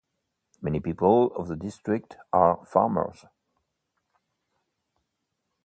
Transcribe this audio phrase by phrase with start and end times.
[0.63, 3.23] Many people of the district are farmers.